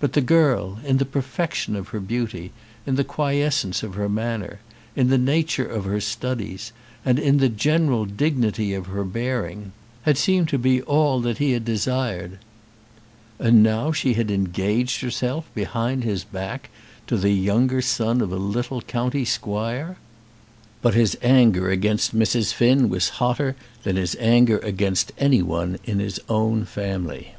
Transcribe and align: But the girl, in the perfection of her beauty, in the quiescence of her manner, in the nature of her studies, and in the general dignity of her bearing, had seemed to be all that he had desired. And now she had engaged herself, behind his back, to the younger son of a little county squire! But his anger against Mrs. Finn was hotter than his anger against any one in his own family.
But 0.00 0.14
the 0.14 0.20
girl, 0.20 0.80
in 0.84 0.96
the 0.98 1.04
perfection 1.04 1.76
of 1.76 1.90
her 1.90 2.00
beauty, 2.00 2.50
in 2.86 2.96
the 2.96 3.04
quiescence 3.04 3.84
of 3.84 3.94
her 3.94 4.08
manner, 4.08 4.58
in 4.96 5.10
the 5.10 5.16
nature 5.16 5.64
of 5.64 5.84
her 5.84 6.00
studies, 6.00 6.72
and 7.04 7.20
in 7.20 7.36
the 7.38 7.48
general 7.48 8.04
dignity 8.04 8.74
of 8.74 8.86
her 8.86 9.04
bearing, 9.04 9.70
had 10.02 10.18
seemed 10.18 10.48
to 10.48 10.58
be 10.58 10.82
all 10.82 11.20
that 11.20 11.38
he 11.38 11.52
had 11.52 11.64
desired. 11.64 12.40
And 13.38 13.62
now 13.62 13.92
she 13.92 14.14
had 14.14 14.28
engaged 14.28 15.02
herself, 15.02 15.44
behind 15.54 16.02
his 16.02 16.24
back, 16.24 16.68
to 17.06 17.16
the 17.16 17.30
younger 17.30 17.80
son 17.80 18.20
of 18.20 18.32
a 18.32 18.38
little 18.38 18.82
county 18.82 19.24
squire! 19.24 19.98
But 20.82 20.94
his 20.94 21.16
anger 21.22 21.70
against 21.70 22.12
Mrs. 22.12 22.52
Finn 22.52 22.88
was 22.88 23.08
hotter 23.22 23.54
than 23.84 23.94
his 23.94 24.16
anger 24.18 24.58
against 24.58 25.12
any 25.16 25.42
one 25.42 25.78
in 25.84 26.00
his 26.00 26.18
own 26.28 26.64
family. 26.64 27.36